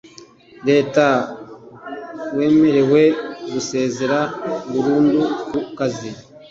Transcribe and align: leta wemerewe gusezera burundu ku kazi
leta 0.67 1.05
wemerewe 2.35 3.01
gusezera 3.51 4.19
burundu 4.71 5.21
ku 5.47 5.59
kazi 5.77 6.09